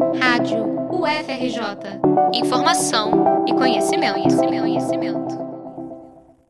Rádio 0.00 0.64
UFRJ. 0.90 2.00
Informação 2.34 3.44
e 3.46 3.52
conhecimento, 3.52 4.14
conhecimento, 4.14 4.62
conhecimento. 4.62 5.38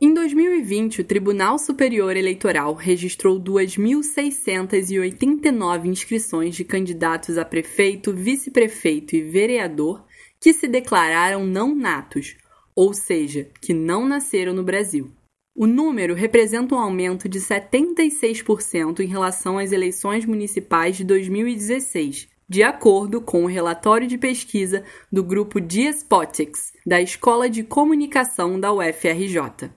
Em 0.00 0.14
2020, 0.14 1.00
o 1.00 1.04
Tribunal 1.04 1.58
Superior 1.58 2.16
Eleitoral 2.16 2.72
registrou 2.74 3.40
2.689 3.40 5.86
inscrições 5.86 6.54
de 6.54 6.62
candidatos 6.64 7.36
a 7.36 7.44
prefeito, 7.44 8.12
vice-prefeito 8.12 9.16
e 9.16 9.22
vereador 9.22 10.04
que 10.40 10.52
se 10.52 10.68
declararam 10.68 11.44
não 11.44 11.74
natos, 11.74 12.36
ou 12.74 12.94
seja, 12.94 13.50
que 13.60 13.74
não 13.74 14.06
nasceram 14.06 14.54
no 14.54 14.62
Brasil. 14.62 15.10
O 15.56 15.66
número 15.66 16.14
representa 16.14 16.76
um 16.76 16.78
aumento 16.78 17.28
de 17.28 17.40
76% 17.40 19.00
em 19.00 19.06
relação 19.06 19.58
às 19.58 19.72
eleições 19.72 20.24
municipais 20.24 20.96
de 20.96 21.02
2016, 21.02 22.28
de 22.50 22.64
acordo 22.64 23.20
com 23.20 23.44
o 23.44 23.46
relatório 23.46 24.08
de 24.08 24.18
pesquisa 24.18 24.82
do 25.10 25.22
grupo 25.22 25.60
Diaspotics, 25.60 26.72
da 26.84 27.00
Escola 27.00 27.48
de 27.48 27.62
Comunicação 27.62 28.58
da 28.58 28.72
UFRJ. 28.72 29.70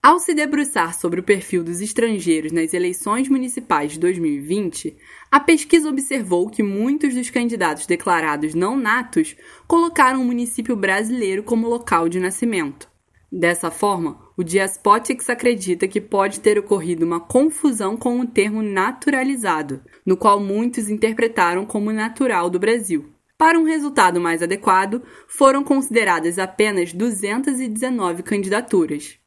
Ao 0.00 0.20
se 0.20 0.32
debruçar 0.32 0.96
sobre 0.96 1.18
o 1.18 1.24
perfil 1.24 1.64
dos 1.64 1.80
estrangeiros 1.80 2.52
nas 2.52 2.72
eleições 2.72 3.28
municipais 3.28 3.90
de 3.90 3.98
2020, 3.98 4.96
a 5.28 5.40
pesquisa 5.40 5.88
observou 5.88 6.48
que 6.48 6.62
muitos 6.62 7.14
dos 7.14 7.30
candidatos 7.30 7.84
declarados 7.84 8.54
não 8.54 8.76
natos 8.76 9.34
colocaram 9.66 10.22
o 10.22 10.24
município 10.24 10.76
brasileiro 10.76 11.42
como 11.42 11.68
local 11.68 12.08
de 12.08 12.20
nascimento. 12.20 12.91
Dessa 13.34 13.70
forma, 13.70 14.20
o 14.36 14.44
Diaspotics 14.44 15.30
acredita 15.30 15.88
que 15.88 16.02
pode 16.02 16.38
ter 16.38 16.58
ocorrido 16.58 17.06
uma 17.06 17.18
confusão 17.18 17.96
com 17.96 18.20
o 18.20 18.26
termo 18.26 18.62
naturalizado, 18.62 19.82
no 20.04 20.18
qual 20.18 20.38
muitos 20.38 20.90
interpretaram 20.90 21.64
como 21.64 21.90
natural 21.90 22.50
do 22.50 22.58
Brasil. 22.58 23.10
Para 23.38 23.58
um 23.58 23.64
resultado 23.64 24.20
mais 24.20 24.42
adequado, 24.42 25.02
foram 25.26 25.64
consideradas 25.64 26.38
apenas 26.38 26.92
219 26.92 28.22
candidaturas. 28.22 29.18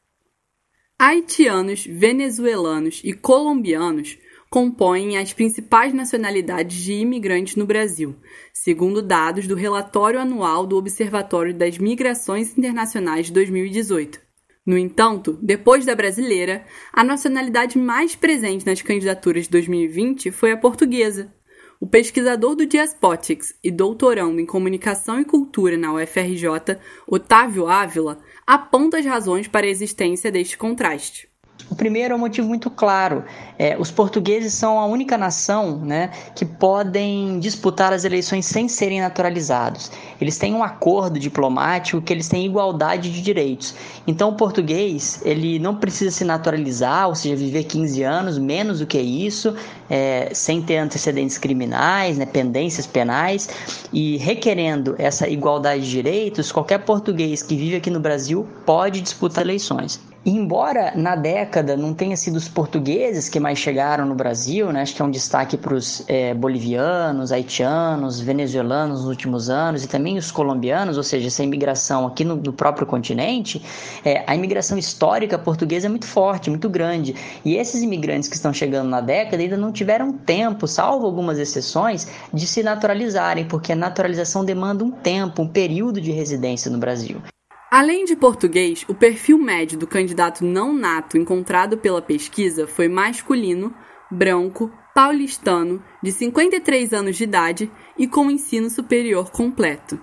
Haitianos, 0.99 1.83
venezuelanos 1.87 3.01
e 3.03 3.11
colombianos 3.11 4.19
compõem 4.55 5.17
as 5.17 5.33
principais 5.33 5.93
nacionalidades 5.93 6.77
de 6.77 6.93
imigrantes 6.93 7.57
no 7.57 7.65
Brasil, 7.65 8.15
segundo 8.53 9.01
dados 9.01 9.47
do 9.47 9.53
relatório 9.53 10.17
anual 10.17 10.65
do 10.65 10.77
Observatório 10.77 11.53
das 11.53 11.77
Migrações 11.77 12.57
Internacionais 12.57 13.25
de 13.25 13.33
2018. 13.33 14.17
No 14.65 14.77
entanto, 14.77 15.37
depois 15.43 15.85
da 15.85 15.93
brasileira, 15.93 16.63
a 16.93 17.03
nacionalidade 17.03 17.77
mais 17.77 18.15
presente 18.15 18.65
nas 18.65 18.81
candidaturas 18.81 19.43
de 19.43 19.49
2020 19.49 20.31
foi 20.31 20.53
a 20.53 20.57
portuguesa. 20.57 21.35
O 21.77 21.85
pesquisador 21.85 22.55
do 22.55 22.65
Diaspotics 22.65 23.55
e 23.61 23.69
doutorando 23.69 24.39
em 24.39 24.45
Comunicação 24.45 25.19
e 25.19 25.25
Cultura 25.25 25.77
na 25.77 25.93
UFRJ, 25.93 26.79
Otávio 27.05 27.67
Ávila, 27.67 28.21
aponta 28.47 28.99
as 28.99 29.05
razões 29.05 29.49
para 29.49 29.65
a 29.65 29.69
existência 29.69 30.31
deste 30.31 30.57
contraste. 30.57 31.27
O 31.69 31.75
primeiro 31.75 32.13
é 32.13 32.15
um 32.15 32.19
motivo 32.19 32.47
muito 32.47 32.69
claro. 32.69 33.23
É, 33.57 33.75
os 33.77 33.89
portugueses 33.89 34.53
são 34.53 34.77
a 34.79 34.85
única 34.85 35.17
nação 35.17 35.77
né, 35.77 36.11
que 36.35 36.45
podem 36.45 37.39
disputar 37.39 37.91
as 37.91 38.05
eleições 38.05 38.45
sem 38.45 38.67
serem 38.67 39.01
naturalizados. 39.01 39.91
Eles 40.21 40.37
têm 40.37 40.53
um 40.53 40.63
acordo 40.63 41.17
diplomático 41.17 42.01
que 42.01 42.13
eles 42.13 42.27
têm 42.27 42.45
igualdade 42.45 43.11
de 43.11 43.21
direitos. 43.21 43.73
Então, 44.05 44.29
o 44.29 44.33
português 44.35 45.21
ele 45.25 45.57
não 45.57 45.75
precisa 45.75 46.11
se 46.11 46.23
naturalizar, 46.23 47.07
ou 47.07 47.15
seja, 47.15 47.35
viver 47.35 47.63
15 47.63 48.03
anos, 48.03 48.37
menos 48.37 48.79
do 48.79 48.85
que 48.85 48.99
isso, 48.99 49.55
é, 49.89 50.29
sem 50.33 50.61
ter 50.61 50.77
antecedentes 50.77 51.37
criminais, 51.37 52.17
né, 52.17 52.27
pendências 52.27 52.85
penais, 52.85 53.49
e 53.91 54.17
requerendo 54.17 54.95
essa 54.99 55.27
igualdade 55.27 55.83
de 55.83 55.89
direitos, 55.89 56.51
qualquer 56.51 56.79
português 56.79 57.41
que 57.41 57.55
vive 57.55 57.77
aqui 57.77 57.89
no 57.89 57.99
Brasil 57.99 58.47
pode 58.65 59.01
disputar 59.01 59.43
eleições. 59.43 60.14
Embora 60.27 60.91
na 60.95 61.15
década 61.15 61.77
não 61.77 61.93
tenha 61.93 62.17
sido 62.17 62.37
os 62.37 62.49
portugueses 62.49 63.29
que 63.29 63.39
mais 63.39 63.59
chegaram 63.59 64.07
no 64.07 64.15
Brasil, 64.15 64.71
né, 64.73 64.81
acho 64.81 64.95
que 64.95 65.01
é 65.03 65.05
um 65.05 65.11
destaque 65.11 65.55
para 65.55 65.75
os 65.75 66.03
é, 66.07 66.33
bolivianos, 66.33 67.31
haitianos, 67.31 68.19
venezuelanos 68.19 69.01
nos 69.01 69.07
últimos 69.07 69.51
anos 69.51 69.83
e 69.83 69.87
também 69.87 70.17
os 70.17 70.31
colombianos, 70.31 70.97
ou 70.97 71.03
seja, 71.03 71.27
essa 71.27 71.43
imigração 71.43 72.07
aqui 72.07 72.23
no, 72.23 72.37
no 72.37 72.51
próprio 72.51 72.87
continente, 72.87 73.61
é, 74.03 74.23
a 74.25 74.35
imigração 74.35 74.79
histórica 74.79 75.37
portuguesa 75.37 75.85
é 75.85 75.89
muito 75.89 76.07
forte, 76.07 76.49
muito 76.49 76.71
grande. 76.71 77.13
E 77.45 77.55
esses 77.55 77.83
imigrantes 77.83 78.27
que 78.27 78.35
estão 78.35 78.51
chegando 78.51 78.89
na 78.89 79.01
década 79.01 79.43
ainda 79.43 79.57
não 79.57 79.71
tiveram 79.71 80.11
tempo, 80.11 80.65
salvo 80.65 81.05
algumas 81.05 81.37
exceções, 81.37 82.07
de 82.33 82.47
se 82.47 82.63
naturalizarem, 82.63 83.45
porque 83.45 83.73
a 83.73 83.75
naturalização 83.75 84.43
demanda 84.43 84.83
um 84.83 84.89
tempo, 84.89 85.43
um 85.43 85.47
período 85.47 86.01
de 86.01 86.11
residência 86.11 86.71
no 86.71 86.79
Brasil. 86.79 87.21
Além 87.77 88.05
de 88.05 88.15
português, 88.15 88.85
o 88.87 88.95
perfil 88.95 89.37
médio 89.37 89.77
do 89.77 89.85
candidato 89.85 90.45
não 90.45 90.71
nato 90.71 91.17
encontrado 91.17 91.77
pela 91.77 92.01
pesquisa 92.01 92.65
foi 92.65 92.87
masculino, 92.87 93.75
branco, 94.09 94.71
paulistano, 94.93 95.83
de 96.01 96.09
53 96.09 96.93
anos 96.93 97.17
de 97.17 97.25
idade 97.25 97.69
e 97.97 98.07
com 98.07 98.31
ensino 98.31 98.69
superior 98.69 99.29
completo. 99.29 99.99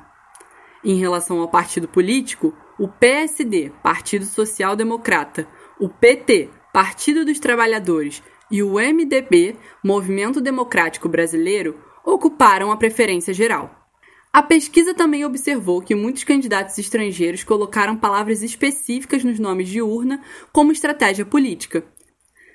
Em 0.85 0.99
relação 0.99 1.41
ao 1.41 1.49
partido 1.49 1.89
político, 1.89 2.55
o 2.79 2.89
PSD, 2.89 3.73
Partido 3.83 4.27
Social 4.27 4.77
Democrata, 4.77 5.49
o 5.81 5.89
PT, 5.89 6.51
Partido 6.75 7.25
dos 7.25 7.39
Trabalhadores, 7.39 8.23
e 8.51 8.63
o 8.63 8.75
MDB, 8.75 9.57
Movimento 9.83 10.43
Democrático 10.43 11.09
Brasileiro, 11.09 11.83
ocuparam 12.05 12.71
a 12.71 12.77
preferência 12.77 13.33
geral. 13.33 13.82
A 14.33 14.43
pesquisa 14.43 14.95
também 14.95 15.27
observou 15.27 15.83
que 15.83 15.95
muitos 15.95 16.25
candidatos 16.25 16.79
estrangeiros 16.79 17.45
colocaram 17.45 17.99
palavras 17.99 18.43
específicas 18.43 19.23
nos 19.23 19.39
nomes 19.39 19.69
de 19.69 19.83
urna 19.83 20.23
como 20.51 20.73
estratégia 20.73 21.27
política. 21.27 21.85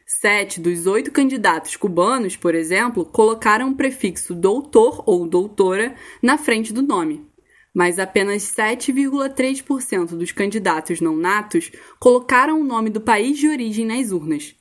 Sete 0.03 0.59
dos 0.59 0.87
oito 0.87 1.11
candidatos 1.11 1.75
cubanos, 1.75 2.35
por 2.35 2.55
exemplo, 2.55 3.05
colocaram 3.05 3.69
o 3.69 3.75
prefixo 3.75 4.33
doutor 4.33 5.03
ou 5.05 5.27
doutora 5.27 5.93
na 6.19 6.35
frente 6.35 6.73
do 6.73 6.81
nome. 6.81 7.27
Mas 7.71 7.99
apenas 7.99 8.41
7,3% 8.41 10.15
dos 10.15 10.31
candidatos 10.31 10.99
não 10.99 11.15
natos 11.15 11.71
colocaram 11.99 12.59
o 12.59 12.63
nome 12.63 12.89
do 12.89 13.01
país 13.01 13.37
de 13.37 13.47
origem 13.47 13.85
nas 13.85 14.11
urnas. 14.11 14.55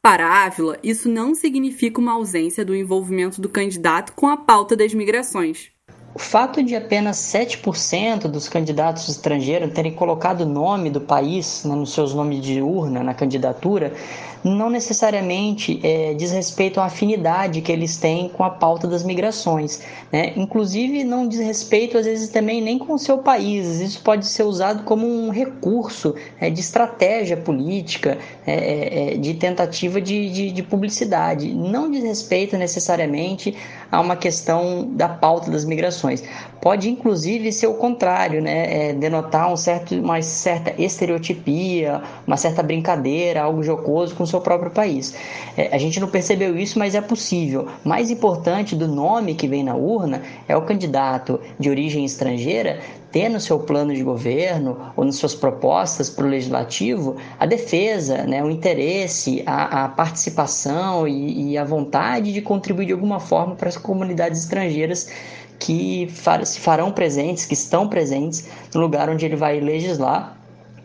Para 0.00 0.46
Ávila, 0.46 0.78
isso 0.82 1.10
não 1.10 1.34
significa 1.34 2.00
uma 2.00 2.12
ausência 2.12 2.64
do 2.64 2.74
envolvimento 2.74 3.42
do 3.42 3.48
candidato 3.50 4.14
com 4.14 4.26
a 4.26 4.38
pauta 4.38 4.74
das 4.74 4.94
migrações. 4.94 5.70
O 6.14 6.18
fato 6.18 6.62
de 6.62 6.76
apenas 6.76 7.16
7% 7.16 8.28
dos 8.28 8.46
candidatos 8.46 9.08
estrangeiros 9.08 9.72
terem 9.72 9.94
colocado 9.94 10.42
o 10.42 10.46
nome 10.46 10.90
do 10.90 11.00
país 11.00 11.64
né, 11.64 11.74
nos 11.74 11.94
seus 11.94 12.12
nomes 12.12 12.44
de 12.44 12.60
urna 12.60 13.02
na 13.02 13.14
candidatura 13.14 13.94
não 14.44 14.68
necessariamente 14.68 15.80
é, 15.82 16.14
diz 16.14 16.32
respeito 16.32 16.80
à 16.80 16.86
afinidade 16.86 17.60
que 17.60 17.70
eles 17.70 17.96
têm 17.96 18.28
com 18.28 18.42
a 18.42 18.50
pauta 18.50 18.88
das 18.88 19.04
migrações. 19.04 19.82
Né? 20.10 20.32
Inclusive, 20.36 21.04
não 21.04 21.28
diz 21.28 21.40
respeito, 21.40 21.96
às 21.96 22.06
vezes, 22.06 22.28
também 22.28 22.60
nem 22.60 22.78
com 22.78 22.94
o 22.94 22.98
seu 22.98 23.18
país. 23.18 23.80
Isso 23.80 24.02
pode 24.02 24.26
ser 24.26 24.42
usado 24.42 24.82
como 24.84 25.06
um 25.06 25.30
recurso 25.30 26.14
é, 26.40 26.50
de 26.50 26.60
estratégia 26.60 27.36
política, 27.36 28.18
é, 28.46 28.52
é, 28.52 29.14
é, 29.14 29.16
de 29.16 29.34
tentativa 29.34 30.00
de, 30.00 30.30
de, 30.30 30.50
de 30.50 30.62
publicidade. 30.62 31.52
Não 31.52 31.90
diz 31.90 32.02
respeito 32.02 32.56
necessariamente 32.56 33.56
a 33.90 34.00
uma 34.00 34.16
questão 34.16 34.88
da 34.92 35.08
pauta 35.08 35.50
das 35.50 35.64
migrações. 35.64 36.24
Pode, 36.60 36.88
inclusive, 36.88 37.52
ser 37.52 37.66
o 37.66 37.74
contrário, 37.74 38.40
né? 38.40 38.90
É, 38.90 38.92
denotar 38.92 39.52
um 39.52 39.56
certo, 39.56 39.94
uma 39.94 40.20
certa 40.22 40.72
estereotipia, 40.80 42.00
uma 42.26 42.36
certa 42.36 42.62
brincadeira, 42.62 43.42
algo 43.42 43.62
jocoso 43.62 44.14
com 44.14 44.24
seu 44.32 44.40
próprio 44.40 44.70
país. 44.70 45.14
É, 45.56 45.74
a 45.74 45.78
gente 45.78 46.00
não 46.00 46.08
percebeu 46.08 46.58
isso, 46.58 46.78
mas 46.78 46.94
é 46.94 47.00
possível. 47.00 47.68
Mais 47.84 48.10
importante 48.10 48.74
do 48.74 48.88
nome 48.88 49.34
que 49.34 49.46
vem 49.46 49.62
na 49.62 49.74
urna 49.74 50.22
é 50.48 50.56
o 50.56 50.62
candidato 50.62 51.40
de 51.58 51.70
origem 51.70 52.04
estrangeira 52.04 52.80
ter 53.12 53.28
no 53.28 53.38
seu 53.38 53.58
plano 53.60 53.94
de 53.94 54.02
governo 54.02 54.78
ou 54.96 55.04
nas 55.04 55.16
suas 55.16 55.34
propostas 55.34 56.08
para 56.08 56.24
o 56.24 56.28
legislativo 56.28 57.16
a 57.38 57.44
defesa, 57.44 58.24
né, 58.24 58.42
o 58.42 58.50
interesse, 58.50 59.42
a, 59.46 59.84
a 59.84 59.88
participação 59.88 61.06
e, 61.06 61.52
e, 61.52 61.58
a 61.58 61.64
vontade 61.64 62.32
de 62.32 62.40
contribuir 62.40 62.86
de 62.86 62.92
alguma 62.92 63.20
forma 63.20 63.54
para 63.54 63.68
as 63.68 63.76
comunidades 63.76 64.40
estrangeiras 64.40 65.10
que 65.58 66.10
se 66.44 66.58
farão 66.58 66.90
presentes, 66.90 67.44
que 67.44 67.54
estão 67.54 67.86
presentes 67.86 68.48
no 68.74 68.80
lugar 68.80 69.08
onde 69.08 69.24
ele 69.24 69.36
vai 69.36 69.60
legislar 69.60 70.41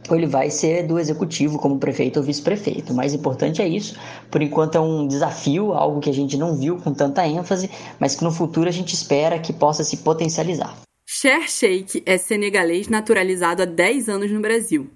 ou 0.10 0.16
ele 0.16 0.28
vai 0.28 0.50
ser 0.50 0.86
do 0.86 1.00
executivo 1.00 1.58
como 1.58 1.80
prefeito 1.80 2.18
ou 2.18 2.24
vice-prefeito. 2.24 2.94
O 2.94 2.96
mais 2.96 3.14
importante 3.14 3.62
é 3.62 3.68
isso. 3.68 3.98
Por 4.32 4.42
enquanto 4.42 4.76
é 4.76 4.80
um 4.80 5.08
desafio, 5.08 5.74
algo 5.74 6.00
que 6.00 6.10
a 6.10 6.14
gente 6.14 6.38
não 6.38 6.56
viu 6.56 6.78
com 6.78 6.94
tanta 6.94 7.28
ênfase, 7.28 7.70
mas 8.00 8.16
que 8.16 8.24
no 8.24 8.32
futuro 8.32 8.68
a 8.68 8.72
gente 8.72 8.94
espera 8.94 9.40
que 9.40 9.54
possa 9.54 9.84
se 9.84 9.98
potencializar. 9.98 10.76
Cher 11.06 11.50
Sheikh 11.50 12.04
é 12.06 12.18
senegalês 12.18 12.90
naturalizado 12.90 13.62
há 13.62 13.66
10 13.66 14.10
anos 14.10 14.32
no 14.32 14.42
Brasil. 14.42 14.90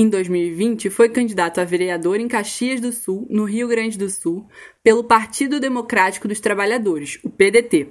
Em 0.00 0.08
2020, 0.08 0.90
foi 0.90 1.08
candidato 1.08 1.60
a 1.60 1.64
vereador 1.64 2.20
em 2.20 2.28
Caxias 2.28 2.80
do 2.80 2.92
Sul, 2.92 3.26
no 3.28 3.44
Rio 3.44 3.66
Grande 3.66 3.98
do 3.98 4.08
Sul, 4.08 4.46
pelo 4.80 5.02
Partido 5.02 5.58
Democrático 5.58 6.28
dos 6.28 6.38
Trabalhadores, 6.38 7.18
o 7.24 7.28
PDT. 7.28 7.88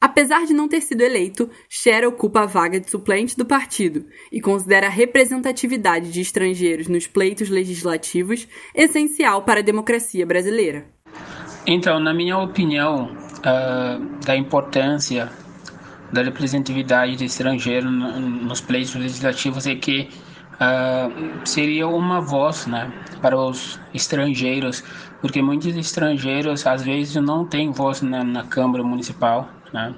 Apesar 0.00 0.46
de 0.46 0.54
não 0.54 0.66
ter 0.66 0.80
sido 0.80 1.02
eleito, 1.02 1.50
Cher 1.68 2.06
ocupa 2.06 2.40
a 2.40 2.46
vaga 2.46 2.80
de 2.80 2.90
suplente 2.90 3.36
do 3.36 3.44
partido 3.44 4.06
e 4.32 4.40
considera 4.40 4.86
a 4.86 4.90
representatividade 4.90 6.10
de 6.10 6.22
estrangeiros 6.22 6.88
nos 6.88 7.06
pleitos 7.06 7.50
legislativos 7.50 8.48
essencial 8.74 9.42
para 9.42 9.60
a 9.60 9.62
democracia 9.62 10.24
brasileira. 10.24 10.86
Então, 11.66 12.00
na 12.00 12.14
minha 12.14 12.38
opinião, 12.38 13.14
uh, 13.40 14.24
da 14.24 14.34
importância 14.34 15.30
da 16.10 16.22
representatividade 16.22 17.16
de 17.16 17.26
estrangeiro 17.26 17.90
nos 17.90 18.62
pleitos 18.62 18.94
legislativos 18.94 19.66
é 19.66 19.74
que 19.74 20.08
uh, 20.54 21.46
seria 21.46 21.86
uma 21.86 22.22
voz 22.22 22.66
né, 22.66 22.90
para 23.20 23.36
os 23.36 23.78
estrangeiros, 23.92 24.82
porque 25.20 25.42
muitos 25.42 25.76
estrangeiros 25.76 26.66
às 26.66 26.82
vezes 26.82 27.14
não 27.16 27.44
têm 27.44 27.70
voz 27.70 28.00
na, 28.00 28.24
na 28.24 28.44
Câmara 28.44 28.82
Municipal 28.82 29.59
né, 29.72 29.94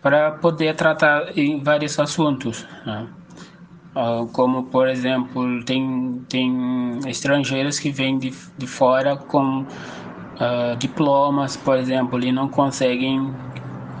para 0.00 0.32
poder 0.32 0.74
tratar 0.74 1.36
em 1.36 1.62
vários 1.62 1.98
assuntos. 1.98 2.66
Né. 2.84 3.06
Uh, 3.94 4.26
como, 4.28 4.64
por 4.64 4.88
exemplo, 4.88 5.62
tem, 5.64 6.24
tem 6.28 6.98
estrangeiros 7.06 7.78
que 7.78 7.90
vêm 7.90 8.18
de, 8.18 8.32
de 8.56 8.66
fora 8.66 9.16
com 9.16 9.60
uh, 9.60 10.76
diplomas, 10.78 11.56
por 11.58 11.76
exemplo, 11.76 12.18
e 12.24 12.32
não 12.32 12.48
conseguem 12.48 13.34